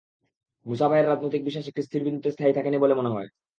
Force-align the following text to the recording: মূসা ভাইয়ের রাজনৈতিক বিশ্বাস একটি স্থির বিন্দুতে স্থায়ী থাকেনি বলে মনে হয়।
মূসা 0.65 0.85
ভাইয়ের 0.89 1.09
রাজনৈতিক 1.09 1.41
বিশ্বাস 1.43 1.65
একটি 1.67 1.81
স্থির 1.83 2.01
বিন্দুতে 2.03 2.29
স্থায়ী 2.31 2.53
থাকেনি 2.53 2.77
বলে 2.79 2.93
মনে 2.95 3.13
হয়। 3.15 3.27